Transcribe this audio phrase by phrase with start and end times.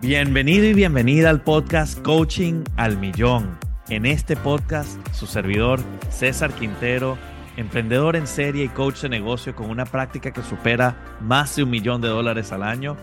[0.00, 3.58] Bienvenido y bienvenida al podcast Coaching al Millón.
[3.88, 7.18] En este podcast, su servidor César Quintero,
[7.56, 11.70] emprendedor en serie y coach de negocio con una práctica que supera más de un
[11.70, 12.96] millón de dólares al año,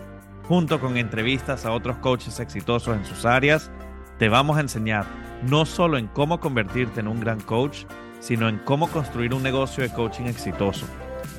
[0.48, 3.70] junto con entrevistas a otros coaches exitosos en sus áreas,
[4.18, 5.04] te vamos a enseñar
[5.42, 7.84] no solo en cómo convertirte en un gran coach,
[8.20, 10.86] sino en cómo construir un negocio de coaching exitoso.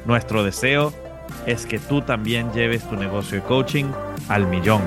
[0.05, 0.93] Nuestro deseo
[1.47, 3.85] es que tú también lleves tu negocio de coaching
[4.29, 4.81] al millón.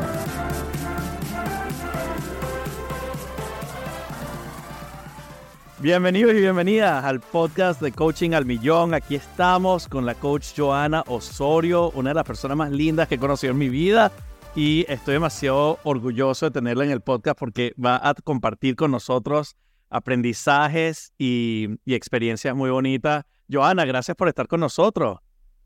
[5.85, 8.95] Bienvenidos y bienvenidas al podcast de Coaching al Millón.
[8.95, 13.19] Aquí estamos con la coach Joana Osorio, una de las personas más lindas que he
[13.19, 14.11] conocido en mi vida
[14.57, 19.57] y estoy demasiado orgulloso de tenerla en el podcast porque va a compartir con nosotros
[19.91, 23.27] aprendizajes y, experiencias muy bonitas.
[23.53, 25.19] Joana, gracias por estar con nosotros.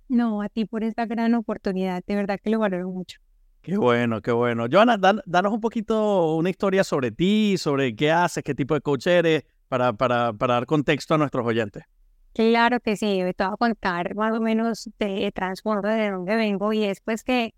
[0.08, 3.20] No, a ti por esta gran oportunidad, de verdad que lo valoro mucho.
[3.62, 4.66] Qué bueno, qué bueno.
[4.68, 9.06] Joana, danos un poquito una historia sobre ti, sobre qué haces, qué tipo de coach
[9.06, 11.84] eres, para, para, para dar contexto a nuestros oyentes.
[12.34, 16.72] Claro que sí, te voy a contar más o menos de trasfondo de dónde vengo
[16.72, 17.54] y es pues que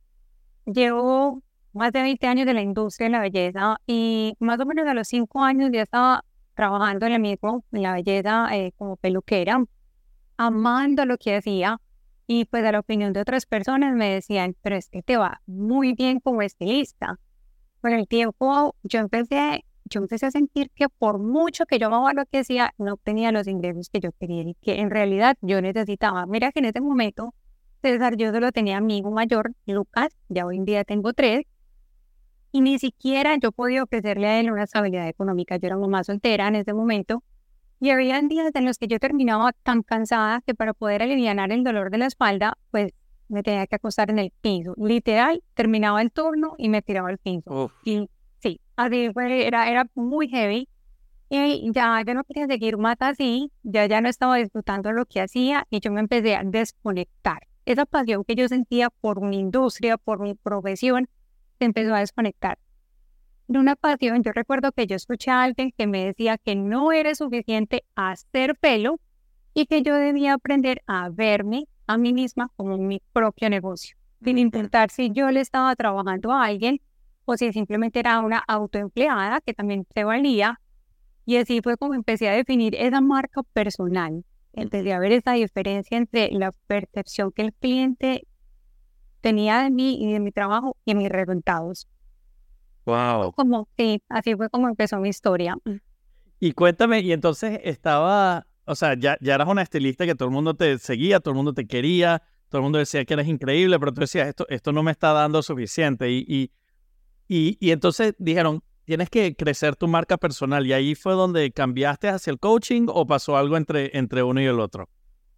[0.65, 4.87] llevo más de 20 años de la industria de la belleza y más o menos
[4.87, 8.97] a los 5 años ya estaba trabajando en, el mismo, en la belleza eh, como
[8.97, 9.63] peluquera,
[10.37, 11.81] amando lo que hacía
[12.27, 15.43] y pues a la opinión de otras personas me decían, pero es que te va
[15.47, 17.19] muy bien como estilista.
[17.81, 22.13] Con el tiempo yo empecé, yo empecé a sentir que por mucho que yo amaba
[22.15, 25.61] lo que hacía, no tenía los ingresos que yo quería y que en realidad yo
[25.61, 26.27] necesitaba.
[26.27, 27.35] Mira que en ese momento
[27.83, 31.45] César, yo solo tenía amigo mayor, Lucas, ya hoy en día tengo tres,
[32.53, 35.57] y ni siquiera yo podía ofrecerle a él una estabilidad económica.
[35.57, 37.23] Yo era mamá soltera en ese momento,
[37.81, 41.65] y había días en los que yo terminaba tan cansada que para poder aliviar el
[41.65, 42.93] dolor de la espalda, pues
[43.29, 44.75] me tenía que acostar en el piso.
[44.77, 47.73] Literal, terminaba el turno y me tiraba al piso.
[47.85, 50.69] Y sí, así fue, era, era muy heavy.
[51.29, 55.21] Y ya yo no quería seguir más así, ya ya no estaba disfrutando lo que
[55.21, 59.97] hacía y yo me empecé a desconectar esa pasión que yo sentía por mi industria,
[59.97, 61.09] por mi profesión,
[61.59, 62.59] se empezó a desconectar.
[63.47, 66.93] De una pasión, yo recuerdo que yo escuché a alguien que me decía que no
[66.93, 69.01] era suficiente hacer pelo
[69.55, 74.39] y que yo debía aprender a verme a mí misma como mi propio negocio, sin
[74.39, 76.81] intentar si yo le estaba trabajando a alguien
[77.31, 80.61] o si simplemente era una autoempleada que también se valía.
[81.27, 85.97] Y así fue como empecé a definir esa marca personal empecé a ver esa diferencia
[85.97, 88.27] entre la percepción que el cliente
[89.21, 91.89] tenía de mí y de mi trabajo y mis resultados.
[92.87, 93.33] Wow.
[93.33, 95.57] Como, sí, así fue como empezó mi historia.
[96.41, 100.35] Y cuéntame, y entonces estaba, o sea, ya, ya eras una estilista que todo el
[100.35, 103.79] mundo te seguía, todo el mundo te quería, todo el mundo decía que eres increíble,
[103.79, 106.11] pero tú decías, esto, esto no me está dando suficiente.
[106.11, 106.51] Y, y,
[107.31, 112.09] y, y entonces dijeron, tienes que crecer tu marca personal y ahí fue donde cambiaste
[112.09, 114.89] hacia el coaching o pasó algo entre, entre uno y el otro?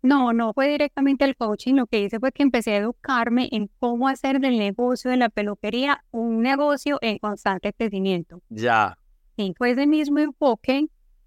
[0.01, 1.75] No, no fue directamente el coaching.
[1.75, 5.29] Lo que hice fue que empecé a educarme en cómo hacer del negocio de la
[5.29, 8.41] peluquería un negocio en constante crecimiento.
[8.49, 8.97] Ya.
[9.37, 10.87] Y fue ese mismo enfoque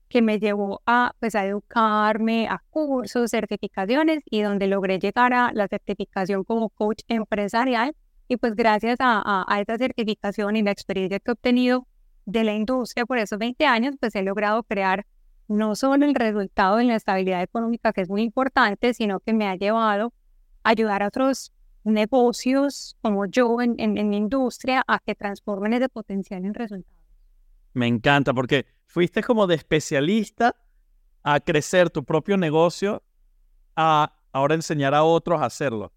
[0.09, 5.51] que me llevó a, pues, a educarme, a cursos, certificaciones y donde logré llegar a
[5.53, 7.95] la certificación como coach empresarial.
[8.27, 11.87] Y pues gracias a, a esa certificación y la experiencia que he obtenido,
[12.25, 15.05] de la industria por esos 20 años, pues he logrado crear
[15.47, 19.47] no solo el resultado en la estabilidad económica, que es muy importante, sino que me
[19.47, 20.11] ha llevado
[20.63, 25.87] a ayudar a otros negocios como yo en, en, mi industria a que transformen ese
[25.87, 26.95] potencial en resultados.
[27.73, 30.55] Me encanta porque fuiste como de especialista
[31.21, 33.03] a crecer tu propio negocio,
[33.75, 35.93] a ahora enseñar a otros a hacerlo.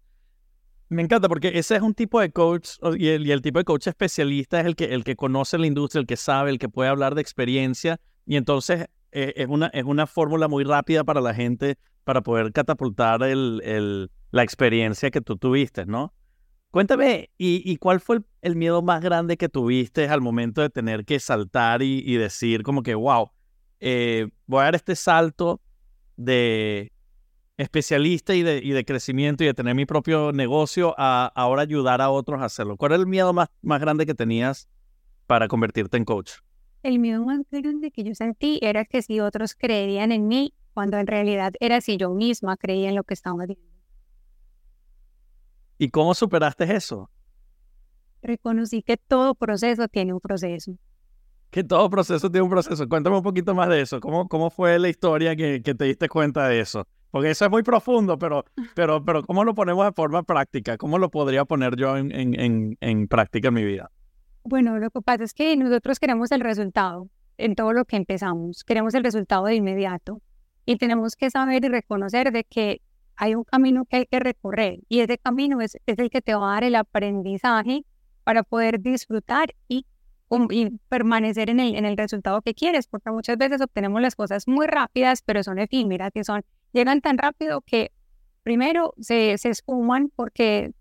[0.89, 4.59] Me encanta porque ese es un tipo de coach y el, tipo de coach especialista
[4.59, 7.13] es el que, el que conoce la industria, el que sabe, el que puede hablar
[7.13, 11.77] de experiencia y entonces eh, es una, es una fórmula muy rápida para la gente
[12.03, 16.11] para poder catapultar la experiencia que tú tuviste, ¿no?
[16.71, 21.19] Cuéntame, ¿y, cuál fue el, miedo más grande que tuviste al momento de tener que
[21.19, 23.31] saltar y, decir como que, wow,
[23.79, 25.61] eh, voy a dar este salto
[26.15, 26.91] de
[27.59, 32.01] especialista y de, y de, crecimiento y de tener mi propio negocio a ahora ayudar
[32.01, 32.77] a otros a hacerlo?
[32.77, 34.69] ¿Cuál es el miedo más, más grande que tenías
[35.27, 36.31] para convertirte en coach?
[36.83, 40.97] El miedo más grande que yo sentí era que si otros creerían en mí, cuando
[40.97, 43.63] en realidad era si yo misma creía en lo que estaba haciendo.
[45.77, 47.09] ¿Y cómo superaste eso?
[48.21, 50.71] Reconocí que todo proceso tiene un proceso.
[51.49, 52.87] Que todo proceso tiene un proceso.
[52.87, 53.99] Cuéntame un poquito más de eso.
[53.99, 56.87] ¿Cómo, cómo fue la historia que, que te diste cuenta de eso?
[57.11, 58.45] Porque eso es muy profundo, pero,
[58.75, 60.77] pero, pero ¿cómo lo ponemos de forma práctica?
[60.77, 63.91] ¿Cómo lo podría poner yo en, en, en, práctica en mi vida?
[64.43, 68.63] Bueno, lo que pasa es que nosotros queremos el resultado en todo lo que empezamos.
[68.63, 70.21] Queremos el resultado de inmediato.
[70.65, 72.81] Y tenemos que saber y reconocer de que
[73.19, 76.35] hay un camino que hay que recorrer y ese camino es, es el que te
[76.35, 77.83] va a dar el aprendizaje
[78.23, 79.85] para poder disfrutar y,
[80.51, 84.47] y permanecer en el, en el resultado que quieres, porque muchas veces obtenemos las cosas
[84.47, 87.91] muy rápidas, pero son efímeras, que son, llegan tan rápido que
[88.43, 90.71] primero se, se esfuman porque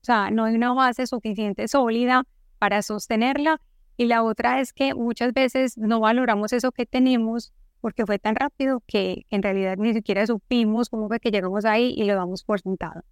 [0.00, 2.24] o sea, no hay una base suficiente sólida
[2.58, 3.60] para sostenerla
[3.96, 8.34] y la otra es que muchas veces no valoramos eso que tenemos porque fue tan
[8.34, 12.44] rápido que en realidad ni siquiera supimos cómo fue que llegamos ahí y lo damos
[12.44, 13.02] por sentado.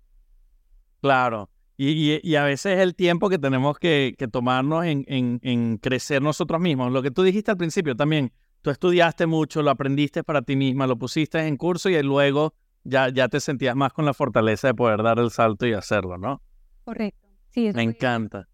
[1.01, 5.77] Claro, y, y, a veces el tiempo que tenemos que, que tomarnos en, en, en,
[5.77, 6.91] crecer nosotros mismos.
[6.91, 8.33] Lo que tú dijiste al principio también,
[8.67, 12.53] tú estudiaste mucho, lo aprendiste para ti misma, lo pusiste en curso y luego
[12.83, 16.19] ya, ya te sentías más con la fortaleza de poder dar el salto y hacerlo,
[16.19, 16.43] ¿no?
[16.83, 17.29] Correcto.
[17.51, 18.49] Sí, Me encanta.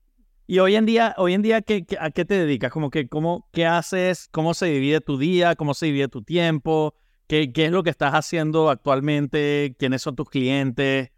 [0.47, 2.70] Y hoy en día, hoy en día ¿qué, a qué te dedicas?
[2.70, 4.29] Como que, cómo, ¿Qué haces?
[4.31, 5.56] ¿Cómo se divide tu día?
[5.56, 6.94] ¿Cómo se divide tu tiempo?
[7.26, 9.75] ¿Qué, ¿Qué es lo que estás haciendo actualmente?
[9.79, 11.09] ¿Quiénes son tus clientes?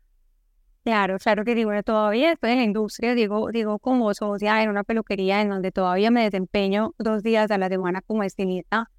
[0.84, 4.84] Claro, claro que digo, todavía estoy en la industria, digo, digo como socia en una
[4.84, 8.90] peluquería en donde todavía me desempeño dos días a la semana como estilista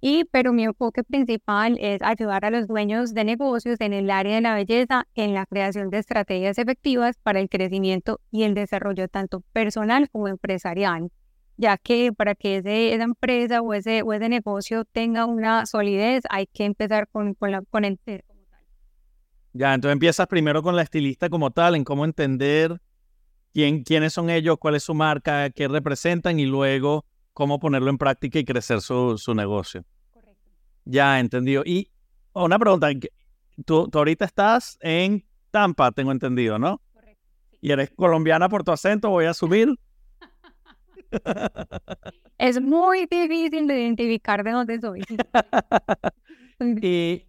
[0.00, 4.36] y, pero mi enfoque principal es ayudar a los dueños de negocios en el área
[4.36, 9.08] de la belleza en la creación de estrategias efectivas para el crecimiento y el desarrollo
[9.08, 11.10] tanto personal como empresarial,
[11.56, 16.24] ya que para que ese, esa empresa o ese, o ese negocio tenga una solidez
[16.30, 17.98] hay que empezar con, con, la, con el.
[19.52, 22.80] Ya, entonces empiezas primero con la estilista como tal, en cómo entender
[23.52, 27.98] quién, quiénes son ellos, cuál es su marca, qué representan y luego cómo ponerlo en
[27.98, 29.84] práctica y crecer su, su negocio.
[30.12, 30.50] Correcto.
[30.84, 31.62] Ya, entendido.
[31.64, 31.90] Y
[32.32, 32.88] una pregunta,
[33.66, 36.80] tú, tú ahorita estás en Tampa, tengo entendido, ¿no?
[36.92, 37.22] Correcto.
[37.60, 39.10] ¿Y eres colombiana por tu acento?
[39.10, 39.74] Voy a subir.
[42.38, 45.02] es muy difícil de identificar de dónde soy.
[46.82, 47.26] y,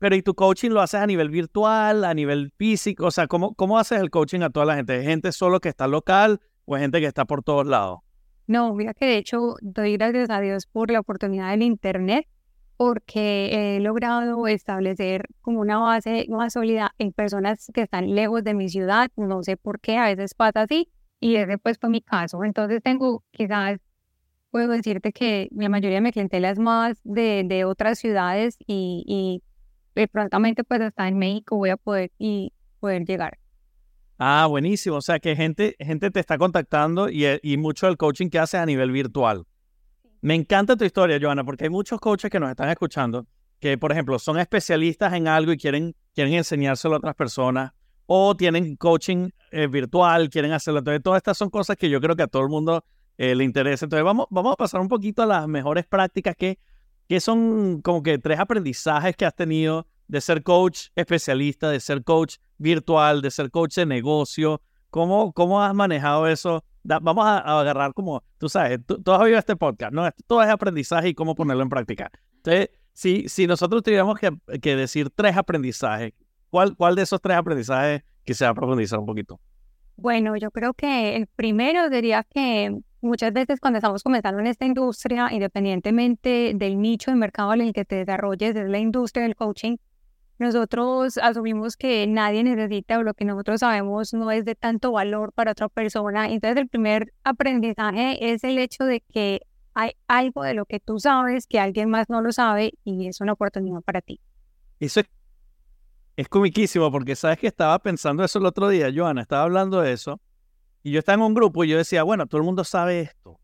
[0.00, 3.06] pero ¿y tu coaching lo haces a nivel virtual, a nivel físico?
[3.06, 4.98] O sea, ¿cómo, cómo haces el coaching a toda la gente?
[4.98, 8.00] ¿Es gente solo que está local o gente que está por todos lados?
[8.46, 12.26] No, mira que de hecho doy gracias a Dios por la oportunidad del Internet,
[12.78, 18.54] porque he logrado establecer como una base más sólida en personas que están lejos de
[18.54, 19.10] mi ciudad.
[19.16, 22.42] No sé por qué, a veces pasa así, y ese pues fue mi caso.
[22.42, 23.78] Entonces tengo quizás,
[24.50, 29.04] puedo decirte que la mayoría de mi clientela es más de, de otras ciudades y,
[29.06, 29.42] y
[30.08, 33.38] prontamente pues hasta en México voy a poder, y poder llegar.
[34.18, 34.96] Ah, buenísimo.
[34.96, 38.38] O sea que gente, gente te está contactando y, eh, y mucho del coaching que
[38.38, 39.44] haces a nivel virtual.
[40.20, 43.26] Me encanta tu historia, Joana, porque hay muchos coaches que nos están escuchando
[43.60, 47.72] que, por ejemplo, son especialistas en algo y quieren, quieren enseñárselo a otras personas
[48.06, 50.80] o tienen coaching eh, virtual, quieren hacerlo.
[50.80, 52.84] Entonces, todas estas son cosas que yo creo que a todo el mundo
[53.18, 53.84] eh, le interesa.
[53.84, 56.58] Entonces, vamos, vamos a pasar un poquito a las mejores prácticas que,
[57.10, 62.04] que son como que tres aprendizajes que has tenido de ser coach especialista, de ser
[62.04, 64.62] coach virtual, de ser coach de negocio.
[64.90, 66.64] ¿Cómo, cómo has manejado eso?
[66.84, 70.08] vamos a, agarrar como, tú sabes, tú, has oído este podcast, ¿no?
[70.28, 72.12] Todo es aprendizaje y cómo ponerlo en práctica.
[72.36, 76.12] Entonces, si, si nosotros tuviéramos que, que decir tres aprendizajes,
[76.48, 79.40] ¿cuál, ¿cuál de esos tres aprendizajes quisiera profundizar un poquito?
[79.96, 84.64] Bueno, yo creo que el primero diría que muchas veces cuando estamos comenzando en esta
[84.66, 89.36] industria, independientemente del nicho de mercado en el que te desarrolles, es la industria del
[89.36, 89.76] coaching,
[90.38, 95.34] nosotros asumimos que nadie necesita o lo que nosotros sabemos no es de tanto valor
[95.34, 96.30] para otra persona.
[96.30, 99.42] Entonces el primer aprendizaje es el hecho de que
[99.74, 103.20] hay algo de lo que tú sabes que alguien más no lo sabe y es
[103.20, 104.18] una oportunidad para ti.
[104.78, 105.02] Eso
[106.16, 109.92] es, comiquísimo porque sabes que estaba pensando eso el otro día, Joana, estaba hablando de
[109.92, 110.20] eso
[110.82, 113.40] y yo estaba en un grupo y yo decía, bueno, todo el mundo sabe esto,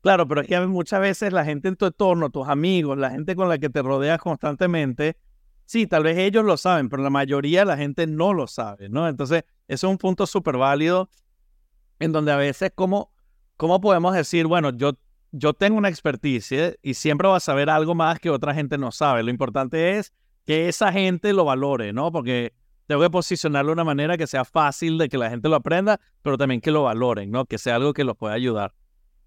[0.00, 3.36] Claro, pero es que muchas veces la gente en tu entorno, tus amigos, la gente
[3.36, 5.18] con la que te rodeas constantemente,
[5.66, 8.88] sí, tal vez ellos lo saben, pero la mayoría de la gente no lo sabe,
[8.88, 9.06] ¿no?
[9.08, 11.10] Entonces, eso es un punto súper válido
[11.98, 13.12] en donde a veces, ¿cómo,
[13.58, 14.92] ¿cómo podemos decir, bueno, yo,
[15.32, 18.92] yo tengo una experticia y siempre vas a saber algo más que otra gente no
[18.92, 19.22] sabe?
[19.22, 20.14] Lo importante es
[20.46, 22.10] que esa gente lo valore, ¿no?
[22.10, 22.54] Porque
[22.90, 26.00] tengo que posicionarlo de una manera que sea fácil de que la gente lo aprenda,
[26.22, 27.44] pero también que lo valoren, ¿no?
[27.44, 28.74] Que sea algo que los pueda ayudar.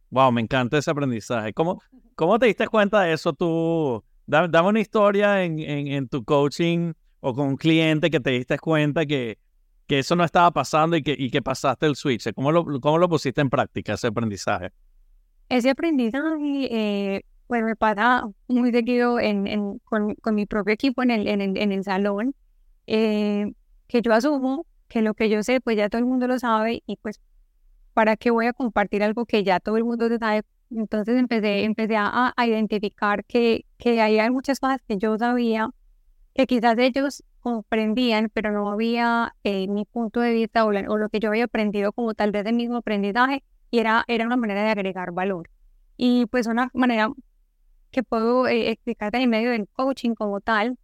[0.09, 1.53] Wow, me encanta ese aprendizaje.
[1.53, 1.81] ¿Cómo,
[2.15, 4.03] cómo te diste cuenta de eso tú?
[4.25, 6.91] Dame, una historia en, en, tu coaching
[7.21, 9.37] o con un cliente que te diste cuenta que,
[9.87, 12.33] que eso no estaba pasando y que, y que pasaste el switch.
[12.33, 14.71] ¿Cómo lo, ¿Cómo lo pusiste en práctica, ese aprendizaje?
[15.47, 21.01] Ese aprendizaje, eh, pues me pasa muy seguido en, en, con, con, mi propio equipo
[21.01, 22.35] en el, en el, en el salón,
[22.87, 23.53] eh,
[23.87, 26.83] que yo asumo que lo que yo sé, pues ya todo el mundo lo sabe
[26.85, 27.19] y pues
[27.93, 30.43] ¿para qué voy a compartir algo que ya todo el mundo sabe?
[30.71, 35.69] Entonces empecé, empecé a, identificar que, que hay muchas cosas que yo sabía,
[36.33, 41.19] que quizás ellos comprendían, pero no había eh, mi punto de vista o, lo que
[41.19, 44.71] yo había aprendido como tal vez el mismo aprendizaje, y era, era una manera de
[44.71, 45.49] agregar valor.
[45.97, 47.09] Y pues una manera
[47.91, 50.77] que puedo eh, explicar en medio del coaching como tal,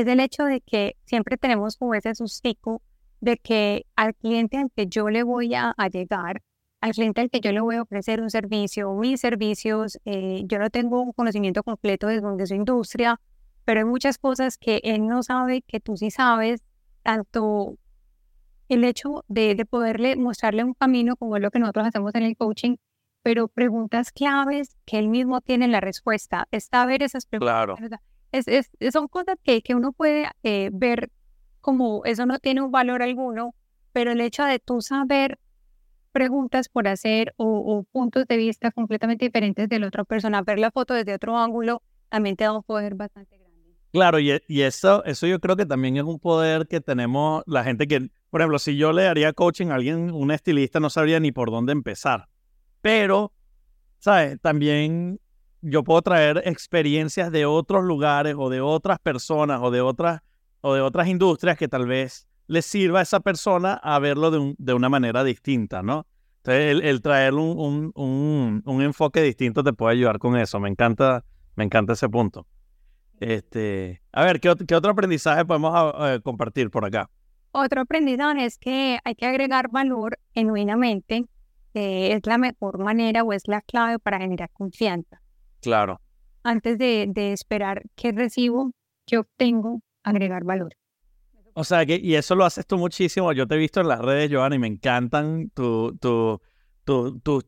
[0.00, 2.82] es el hecho de que siempre tenemos como ese sustico
[3.20, 6.42] de que al cliente al que yo le voy a, llegar,
[6.80, 10.58] al cliente al que yo le voy a ofrecer un servicio, mis servicios, eh, yo
[10.58, 13.20] no tengo un conocimiento completo de, de su industria,
[13.64, 16.64] pero hay muchas cosas que él no sabe que tú sí sabes,
[17.04, 17.76] tanto
[18.68, 22.24] el hecho de, de poderle mostrarle un camino como es lo que nosotros hacemos en
[22.24, 22.76] el coaching,
[23.22, 27.78] pero preguntas claves que él mismo tiene la respuesta, es saber esas preguntas.
[27.78, 28.00] Claro.
[28.34, 31.10] Es, es, son cosas que, que uno puede eh, ver
[31.60, 33.54] como eso no tiene un valor alguno,
[33.92, 35.38] pero el hecho de tú saber
[36.10, 40.72] preguntas por hacer o, puntos de vista completamente diferentes de la otra persona, ver la
[40.72, 43.76] foto desde otro ángulo, también te da un poder bastante grande.
[43.92, 47.62] Claro, y, y eso, eso yo creo que también es un poder que tenemos la
[47.62, 51.20] gente que, por ejemplo, si yo le haría coaching a alguien, un estilista, no sabría
[51.20, 52.28] ni por dónde empezar.
[52.80, 53.32] Pero,
[54.00, 54.40] ¿sabes?
[54.40, 55.20] También
[55.64, 60.20] yo puedo traer experiencias de otros lugares o de otras personas o de otras
[60.60, 64.54] o de otras industrias que tal vez le sirva a esa persona a verlo de,
[64.58, 66.06] de una manera distinta, ¿no?
[66.38, 70.60] Entonces, el, traer un, un, un, enfoque distinto te puede ayudar con eso.
[70.60, 71.24] Me encanta,
[71.56, 72.46] me encanta ese punto.
[73.18, 77.08] Este, a ver, ¿qué, qué otro aprendizaje podemos ah, eh, compartir por acá?
[77.52, 81.24] Otro aprendizaje es que hay que agregar valor genuinamente.
[81.72, 85.23] es la mejor manera o es la clave para generar confianza.
[85.64, 86.00] Claro.
[86.42, 88.72] Antes de, de esperar qué recibo,
[89.06, 90.76] qué obtengo, agregar valor.
[91.54, 93.32] O sea, que, y eso lo haces tú muchísimo.
[93.32, 96.40] Yo te he visto en las redes, Joana, y me encantan tus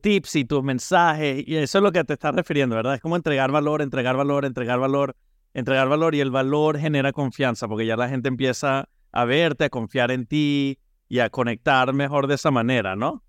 [0.01, 1.43] tips y tus mensajes.
[1.47, 2.95] Y eso es lo que te estás refiriendo, ¿verdad?
[2.95, 5.17] Es como entregar valor, entregar valor, entregar valor,
[5.55, 6.15] entregar valor.
[6.15, 10.27] Y el valor genera confianza, porque ya la gente empieza a verte, a confiar en
[10.27, 13.25] ti y a conectar mejor de esa manera, ¿no?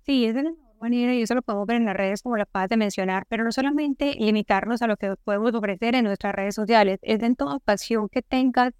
[0.00, 2.36] Sí, es de la mejor manera y eso lo podemos ver en las redes, como
[2.36, 6.34] lo acabas de mencionar, pero no solamente limitarnos a lo que podemos ofrecer en nuestras
[6.34, 8.72] redes sociales, es en toda ocasión que tengas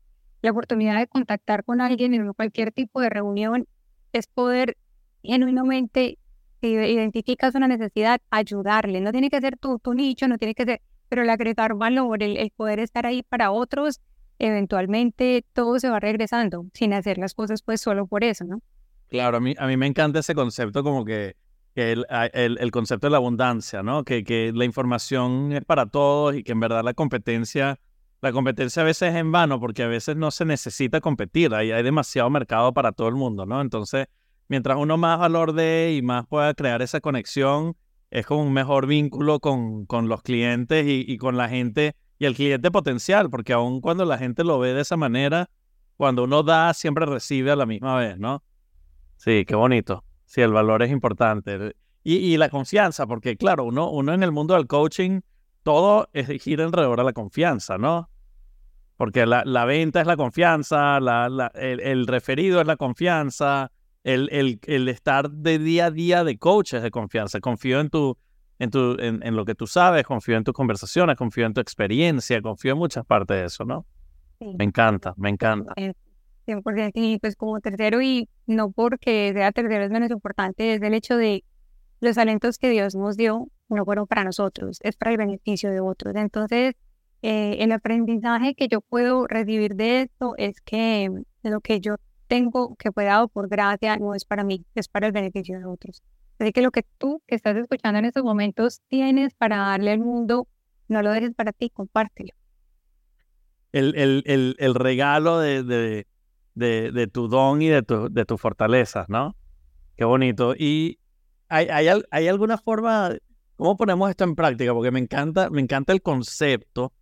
[0.43, 3.67] la oportunidad de contactar con alguien en cualquier tipo de reunión,
[4.13, 4.77] es poder
[5.23, 6.19] genuinamente,
[6.61, 9.01] si identificas una necesidad, ayudarle.
[9.01, 12.23] No tiene que ser tu, tu nicho, no tiene que ser, pero el agregar valor,
[12.23, 14.01] el, poder estar ahí para otros,
[14.39, 18.61] eventualmente todo se va regresando, sin hacer las cosas pues solo por eso, ¿no?
[19.09, 21.37] Claro, a mí, a mí me encanta ese concepto como que,
[21.75, 24.05] el, el, el, concepto de la abundancia, ¿no?
[24.05, 27.79] Que, que la información es para todos y que en verdad la competencia
[28.23, 31.73] la competencia a veces es en vano porque a veces no se necesita competir, ahí
[31.73, 33.61] hay demasiado mercado para todo el mundo, ¿no?
[33.61, 34.07] Entonces,
[34.47, 37.77] mientras uno más valor dé y más pueda crear esa conexión,
[38.13, 42.37] es como un mejor vínculo con, con los clientes y, con la gente y el
[42.37, 45.51] cliente potencial, porque aun cuando la gente lo ve de esa manera,
[45.97, 48.45] cuando uno da, siempre recibe a la misma vez, ¿no?
[49.17, 50.05] Sí, qué bonito.
[50.33, 51.77] Sí, el valor es importante.
[52.03, 55.21] Y, y la confianza, porque claro, uno, uno en el mundo del coaching,
[55.63, 58.09] todo es, gira alrededor de la confianza, ¿no?
[58.97, 63.73] Porque la, la venta es la confianza, la, la, el, referido es la confianza,
[64.05, 67.39] el, el, el, estar de día a día de coach es de confianza.
[67.39, 68.17] Confío en, tu,
[68.59, 71.61] en, tu, en, en, lo que tú sabes, confío en tus conversaciones, confío en tu
[71.61, 73.85] experiencia, confío en muchas partes de eso, ¿no?
[74.41, 75.75] Me encanta, me encanta.
[76.47, 76.93] 100%.
[76.95, 81.17] Y pues como tercero, y no porque sea tercero es menos importante, es el hecho
[81.17, 81.45] de
[82.01, 85.81] los talentos que Dios nos dio no fueron para nosotros, es para el beneficio de
[85.81, 86.15] otros.
[86.17, 86.75] Entonces,
[87.23, 91.11] eh, el aprendizaje que yo puedo recibir de esto es que
[91.43, 91.97] lo que yo
[92.27, 95.65] tengo que fue dado por gracia no es para mí, es para el beneficio de
[95.65, 96.03] otros.
[96.39, 100.01] Así que lo que tú que estás escuchando en estos momentos tienes para darle al
[100.01, 100.49] mundo,
[100.89, 102.33] no lo dejes para ti, compártelo.
[103.73, 106.07] El, el, el, el regalo de, de,
[106.55, 109.37] de, de, tu don y de, tu, de tus fortalezas, ¿no?
[109.97, 110.55] Qué bonito.
[110.57, 110.99] Y
[111.49, 113.13] hay, hay, hay alguna forma,
[113.57, 114.73] ¿cómo ponemos esto en práctica?
[114.73, 116.93] Porque me encanta, me encanta el concepto.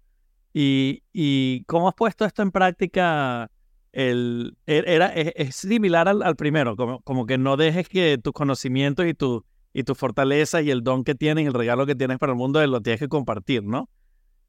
[0.52, 3.50] Y, y cómo has puesto esto en práctica
[3.92, 9.06] el, e, era, es, similar al, primero, como, como, que no dejes que tus conocimientos
[9.06, 12.32] y tu, y tu fortaleza y el don que tienes, el regalo que tienes para
[12.32, 13.88] el mundo, lo tienes que compartir, ¿no?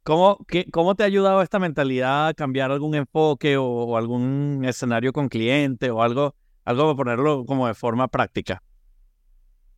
[0.03, 5.13] ¿Cómo, qué, ¿Cómo te ha ayudado esta mentalidad a cambiar algún enfoque o, algún escenario
[5.13, 6.34] con cliente o algo,
[6.65, 8.63] algo para ponerlo como de forma práctica?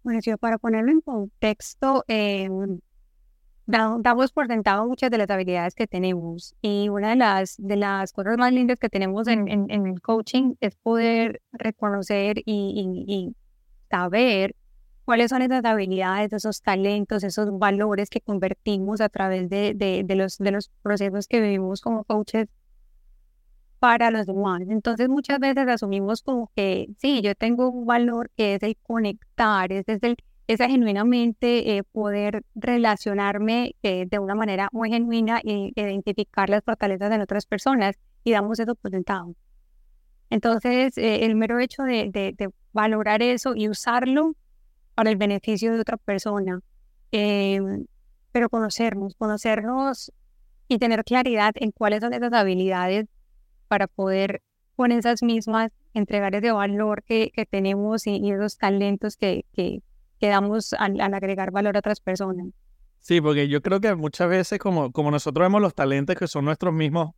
[0.03, 2.49] Bueno, yo para ponerlo en contexto, eh,
[3.65, 8.11] damos por sentado muchas de las habilidades que tenemos y una de las, de las
[8.11, 13.35] cosas más lindas que tenemos en, en, el coaching es poder reconocer y, y,
[13.89, 14.55] saber
[15.05, 20.15] cuáles son esas habilidades, esos talentos, esos valores que convertimos a través de, de, de,
[20.15, 22.47] los, de los procesos que vivimos como coaches
[23.79, 24.61] para los demás.
[24.69, 29.71] Entonces muchas veces asumimos como que sí, yo tengo un valor que es el conectar,
[29.71, 30.17] es el
[30.47, 37.09] es genuinamente eh, poder relacionarme eh, de una manera muy genuina e identificar las fortalezas
[37.09, 39.35] de otras personas y damos eso por sentado.
[40.29, 44.33] Entonces, eh, el mero hecho de, de, valorar eso y usarlo
[44.95, 46.59] para el beneficio de otra persona,
[47.11, 47.85] em,
[48.31, 50.11] pero conocernos, conocernos
[50.67, 53.05] y tener claridad en cuáles son esas habilidades
[53.67, 54.41] para poder
[54.75, 59.81] con esas mismas entregar ese valor que, que tenemos y, y esos talentos que, que,
[60.19, 62.47] que damos al, agregar valor a otras personas.
[62.99, 66.45] Sí, porque yo creo que muchas veces como, como nosotros vemos los talentos que son
[66.45, 67.11] nuestros mismos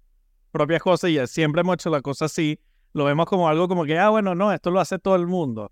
[0.52, 2.60] propias cosas y siempre hemos hecho la cosa así,
[2.94, 5.72] lo vemos como algo como que, ah, bueno, no, esto lo hace todo el mundo.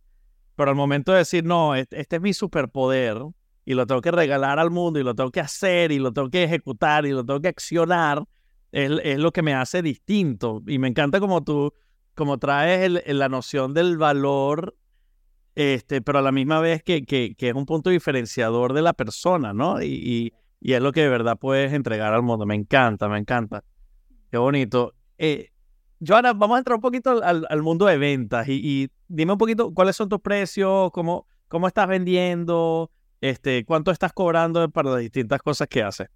[0.55, 3.17] Pero al momento de decir, no, este, es mi superpoder
[3.65, 6.29] y lo tengo que regalar al mundo y lo tengo que hacer y lo tengo
[6.29, 8.23] que ejecutar y lo tengo que accionar,
[8.71, 10.61] es, es lo que me hace distinto.
[10.67, 11.73] Y me encanta como tú,
[12.13, 14.75] como traes el, la noción del valor
[15.55, 18.93] este, pero a la misma vez que, que, que, es un punto diferenciador de la
[18.93, 19.81] persona, ¿no?
[19.81, 22.45] Y, y, es lo que de verdad puedes entregar al mundo.
[22.45, 23.63] Me encanta, me encanta.
[24.31, 24.95] Qué bonito.
[25.17, 25.51] Eh,
[26.05, 29.95] Joana, vamos a entrar un poquito al, mundo de ventas y, dime un poquito cuáles
[29.95, 35.67] son tus precios, cómo, cómo estás vendiendo, este, cuánto estás cobrando para las distintas cosas
[35.67, 36.07] que haces.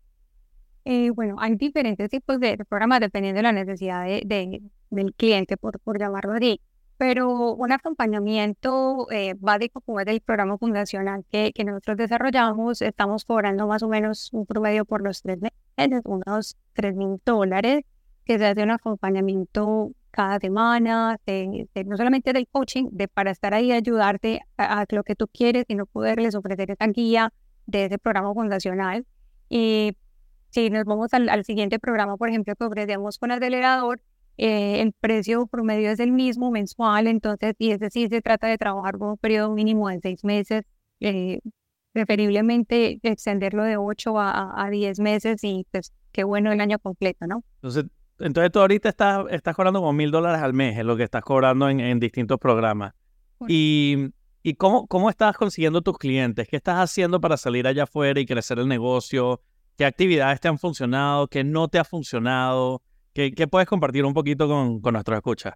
[0.85, 5.57] Eh, bueno, hay diferentes tipos de programas dependiendo de la necesidad de, de, del cliente,
[5.57, 6.61] por, por llamarlo así
[6.97, 13.23] pero un acompañamiento eh, básico como es el programa fundacional que, que nosotros desarrollamos, estamos
[13.23, 17.83] cobrando más o menos un promedio por los tres meses, unos tres mil dólares,
[18.27, 21.17] que se hace un acompañamiento cada semana,
[21.85, 25.85] no solamente del coaching, de para estar ahí ayudarte a, lo que tú quieres, sino
[25.85, 27.31] poderles ofrecer esa guía
[27.65, 29.05] de ese programa fundacional.
[29.49, 29.93] Y
[30.49, 34.01] si nos vamos al, al siguiente programa, por ejemplo, que ofrecemos con acelerador,
[34.37, 38.57] eh, el precio promedio es el mismo mensual, entonces, y es decir, se trata de
[38.57, 40.63] trabajar por un periodo mínimo de seis meses,
[40.99, 41.39] eh,
[41.93, 47.25] preferiblemente extenderlo de ocho a, a, diez meses y pues qué bueno el año completo,
[47.25, 47.43] ¿no?
[47.55, 47.85] Entonces,
[48.19, 51.23] entonces tú ahorita estás, estás cobrando como mil dólares al mes, es lo que estás
[51.23, 52.93] cobrando en, en distintos programas.
[53.47, 54.11] Y,
[54.47, 56.47] ¿Y cómo, cómo estás consiguiendo tus clientes?
[56.47, 59.41] ¿Qué estás haciendo para salir allá afuera y crecer el negocio?
[59.75, 61.27] ¿Qué actividades te han funcionado?
[61.27, 62.81] ¿Qué no te ha funcionado?
[63.13, 65.55] ¿Qué, puedes compartir un poquito con, con nuestros escuchas?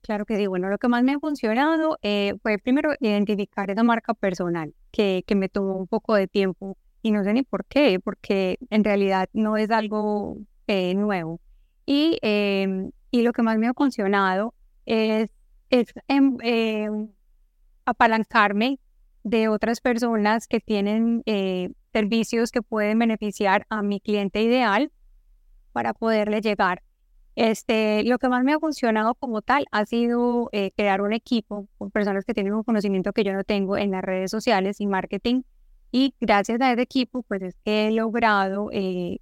[0.00, 0.48] Claro que sí.
[0.48, 5.22] Bueno, lo que más me ha funcionado eh, fue primero identificar esa marca personal, que,
[5.24, 8.82] que me tomó un poco de tiempo y no sé ni por qué, porque en
[8.82, 11.40] realidad no es algo eh, nuevo.
[11.94, 14.54] Y, em, y lo que más me ha funcionado
[14.86, 15.28] es,
[15.68, 16.38] es em,
[17.84, 18.78] apalancarme
[19.24, 24.90] de otras personas que tienen eh, servicios que pueden beneficiar a mi cliente ideal
[25.72, 26.82] para poderle llegar.
[27.36, 31.68] Este, lo que más me ha funcionado como tal ha sido eh, crear un equipo
[31.76, 34.86] con personas que tienen un conocimiento que yo no tengo en las redes sociales y
[34.86, 35.42] marketing.
[35.90, 39.18] Y gracias a ese equipo, pues es que he logrado eh,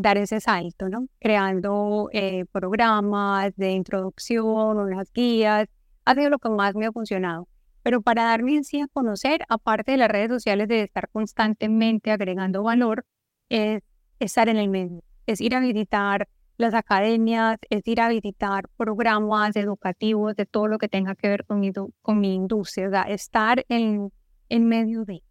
[0.00, 1.06] dar ese salto, ¿no?
[1.20, 5.68] Creando eh, programas de introducción, unas guías.
[6.04, 7.48] Ha sido lo que más me ha funcionado.
[7.82, 12.10] Pero para darme en sí a conocer, aparte de las redes sociales, de estar constantemente
[12.10, 13.04] agregando valor,
[13.48, 13.82] es
[14.18, 19.56] estar en el medio, es ir a visitar las academias, es ir a visitar programas
[19.56, 23.02] educativos de todo lo que tenga que ver con mi, con mi industria, o sea,
[23.04, 24.12] estar en,
[24.50, 25.22] en medio de.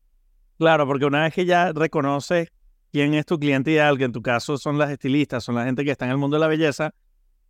[0.58, 2.50] Claro, porque una vez que ya reconoces
[2.92, 5.84] quién es tu cliente ideal, que en tu caso son las estilistas, son la gente
[5.84, 6.94] que está en el mundo de la belleza,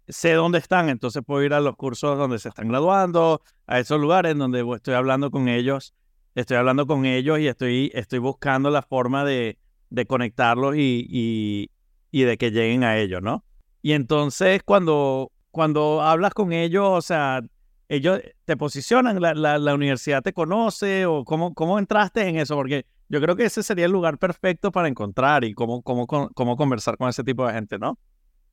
[0.08, 4.00] sé dónde están, entonces puedo ir a los cursos donde se están graduando, a esos
[4.00, 5.94] lugares donde estoy hablando con ellos
[6.36, 9.58] estoy hablando con ellos y estoy, estoy buscando la forma de,
[9.90, 11.72] de conectarlos y, y,
[12.12, 13.44] y, de que lleguen a ellos, ¿no?
[13.82, 17.42] Y entonces cuando, cuando hablas con ellos, o sea,
[17.88, 22.56] ellos te posicionan, la, la, la universidad te conoce o cómo, cómo entraste en eso,
[22.56, 26.56] porque yo creo que ese sería el lugar perfecto para encontrar y cómo, cómo, cómo
[26.56, 27.98] conversar con ese tipo de gente, ¿no?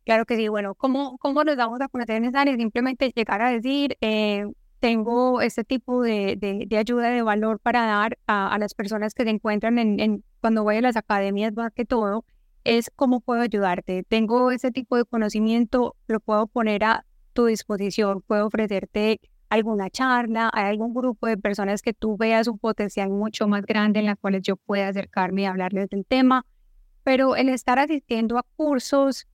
[0.05, 2.57] Claro que sí, bueno, ¿cómo, cómo nos vamos a conocer en?
[2.59, 4.47] Simplemente llegar a decir, eh,
[4.81, 9.25] tengo este tipo de, de, ayuda de valor para dar a, a las personas que
[9.25, 12.25] se encuentran en, en, cuando voy a las academias más que todo,
[12.62, 14.05] es cómo puedo ayudarte.
[14.05, 20.51] Tengo ese tipo de conocimiento, lo puedo poner a tu disposición, puedo ofrecerte alguna charla,
[20.53, 24.19] hay algún grupo de personas que tú veas un potencial mucho más grande en las
[24.19, 26.45] cuales yo pueda acercarme y hablarles del tema,
[27.05, 29.27] pero el estar asistiendo a cursos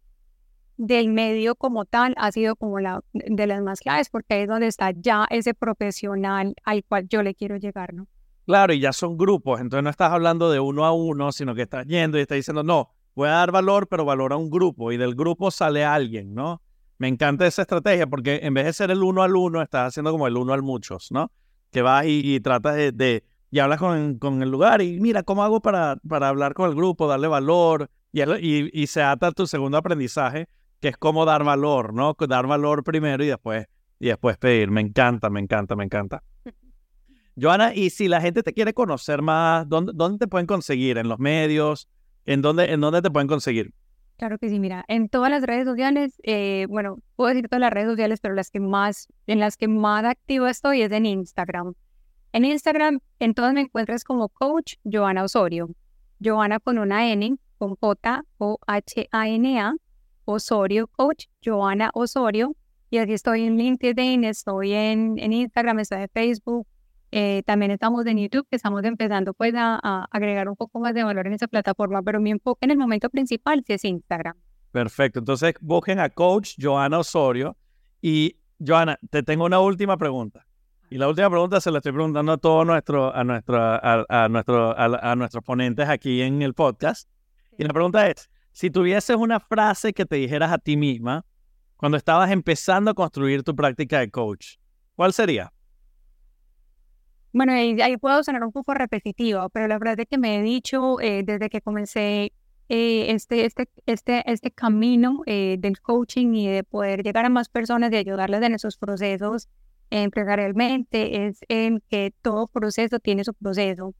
[0.76, 4.48] del medio como tal ha sido como la de las más claves porque ahí es
[4.48, 8.06] donde está ya ese profesional al cual yo le quiero llegar, ¿no?
[8.46, 11.62] Claro, y ya son grupos, entonces no estás hablando de uno a uno, sino que
[11.62, 14.90] estás yendo y estás diciendo, no, voy a dar valor, pero valor a un grupo
[14.90, 16.60] y del grupo sale alguien, ¿no?
[17.02, 20.12] Me encanta esa estrategia porque en vez de ser el uno al uno, estás haciendo
[20.12, 21.32] como el uno al muchos, ¿no?
[21.72, 25.60] Que vas y, tratas de, y hablas con, con, el lugar y mira, ¿cómo hago
[25.60, 27.90] para, para hablar con el grupo, darle valor?
[28.12, 30.46] Y, y, y se ata tu segundo aprendizaje,
[30.78, 32.14] que es cómo dar valor, ¿no?
[32.28, 33.66] Dar valor primero y después,
[33.98, 34.70] y después pedir.
[34.70, 36.22] Me encanta, me encanta, me encanta.
[37.36, 40.98] Joana, y si la gente te quiere conocer más, ¿dónde, dónde te pueden conseguir?
[40.98, 41.88] ¿En los medios?
[42.26, 43.74] ¿En dónde, ¿En dónde te pueden conseguir?
[44.22, 47.72] Claro que sí, mira, en todas las redes sociales, eh, bueno, puedo decir todas las
[47.72, 51.74] redes sociales, pero las que más, en las que más activo estoy es en Instagram.
[52.32, 55.70] En Instagram, en todas me encuentras como coach Joana Osorio.
[56.22, 59.74] Joana con una N, con J O H A N A,
[60.24, 62.54] Osorio Coach, Joana Osorio.
[62.90, 66.68] Y así estoy en LinkedIn, estoy en, en Instagram, estoy en Facebook,
[67.14, 71.04] eh, también estamos en YouTube, que estamos empezando pues a, agregar un poco más de
[71.04, 74.34] valor en esa plataforma, pero mi enfoque en el momento principal sí es Instagram.
[74.70, 77.54] Perfecto, entonces busquen a Coach Joana Osorio.
[78.00, 80.46] Y Joana, te tengo una última pregunta.
[80.88, 84.74] Y la última pregunta se la estoy preguntando a todos nuestro, a, nuestro, a, nuestro,
[84.78, 87.08] a, nuestros ponentes aquí en el podcast.
[87.58, 91.26] Y la pregunta es, si tuvieses una frase que te dijeras a ti misma
[91.76, 94.56] cuando estabas empezando a construir tu práctica de coach,
[94.94, 95.52] ¿cuál sería?
[97.32, 101.00] Bueno, ahí, puedo sonar un poco repetitivo, pero la verdad es que me he dicho
[101.00, 102.32] eh, desde que comencé
[102.68, 107.48] eh, este, este, este, este camino eh, del coaching y de poder llegar a más
[107.48, 109.48] personas, de ayudarles en esos procesos
[109.90, 113.94] empresarialmente, es en que todo proceso tiene su proceso.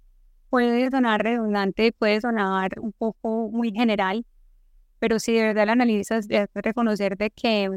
[0.50, 4.26] Puede sonar redundante, puede sonar un poco muy general,
[4.98, 7.70] pero si de verdad lo analizas, debes reconocer de que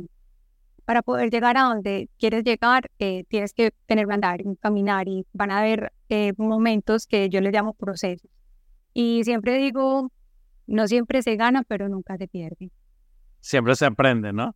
[0.86, 5.26] para poder llegar a donde quieres llegar, eh, tienes que tener que andar, caminar y
[5.34, 8.30] van a haber eh, momentos que yo les llamo procesos.
[8.94, 10.12] Y siempre digo,
[10.68, 12.72] no siempre se gana, pero nunca se pierde.
[13.40, 14.56] Siempre se aprende, ¿no?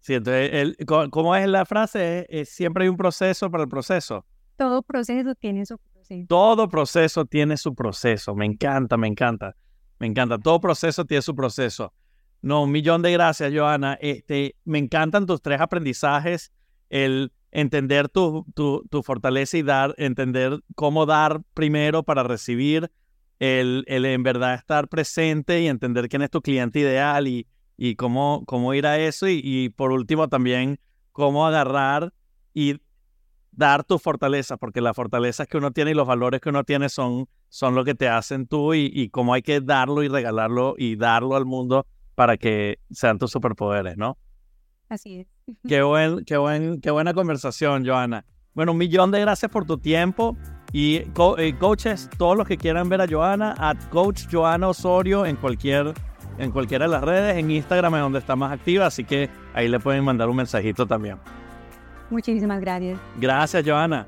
[0.00, 2.26] Sí, entonces, el, ¿cómo es la frase?
[2.44, 4.24] siempre hay un proceso para el proceso.
[4.56, 6.26] Todo proceso tiene su proceso.
[6.28, 8.34] Todo proceso tiene su proceso.
[8.34, 9.56] Me encanta, me encanta.
[9.98, 10.38] Me encanta.
[10.38, 11.92] Todo proceso tiene su proceso.
[12.40, 13.98] No, un millón de gracias, Joana.
[14.00, 16.52] Este, me encantan tus tres aprendizajes,
[16.88, 22.90] el entender tu, tu, tu, fortaleza y dar, entender cómo dar primero para recibir,
[23.40, 27.46] el, el, en verdad estar presente y entender quién es tu cliente ideal y,
[27.76, 29.28] y cómo, cómo ir a eso.
[29.28, 30.78] Y, y por último también
[31.12, 32.12] cómo agarrar
[32.54, 32.80] y
[33.50, 36.88] dar tu fortaleza, porque las fortalezas que uno tiene y los valores que uno tiene
[36.88, 40.74] son, son lo que te hacen tú y, y cómo hay que darlo y regalarlo
[40.78, 41.86] y darlo al mundo
[42.18, 44.18] para que sean tus superpoderes, ¿no?
[44.88, 45.28] Así es.
[45.68, 48.24] Qué, buen, qué, buen, qué buena conversación, Joana.
[48.54, 50.36] Bueno, un millón de gracias por tu tiempo.
[50.72, 55.36] Y eh, coaches, todos los que quieran ver a Joana, at Coach Joana Osorio en
[55.36, 55.94] cualquier
[56.38, 59.68] en cualquiera de las redes, en Instagram es donde está más activa, así que ahí
[59.68, 61.18] le pueden mandar un mensajito también.
[62.10, 62.98] Muchísimas gracias.
[63.20, 64.06] Gracias, Joana.